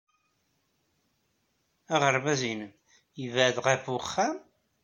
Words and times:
Aɣerbaz-nnem 1.95 2.71
yebɛed 3.21 3.57
ɣef 3.65 3.83
wexxam? 3.93 4.35